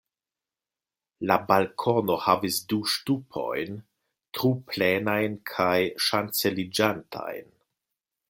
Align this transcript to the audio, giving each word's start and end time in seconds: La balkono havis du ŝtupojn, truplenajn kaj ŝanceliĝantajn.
La 1.31 1.35
balkono 1.51 2.15
havis 2.27 2.57
du 2.71 2.79
ŝtupojn, 2.93 3.77
truplenajn 4.37 5.37
kaj 5.53 5.77
ŝanceliĝantajn. 6.07 7.47